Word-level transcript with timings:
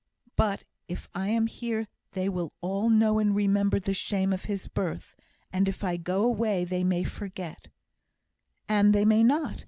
"But 0.35 0.63
if 0.87 1.07
I 1.13 1.27
am 1.27 1.45
here 1.45 1.85
they 2.13 2.27
will 2.27 2.53
all 2.59 2.89
know 2.89 3.19
and 3.19 3.35
remember 3.35 3.79
the 3.79 3.93
shame 3.93 4.33
of 4.33 4.45
his 4.45 4.67
birth; 4.67 5.15
and 5.53 5.67
if 5.67 5.83
I 5.83 5.97
go 5.97 6.23
away 6.23 6.65
they 6.65 6.83
may 6.83 7.03
forget" 7.03 7.67
"And 8.67 8.95
they 8.95 9.05
may 9.05 9.21
not. 9.21 9.59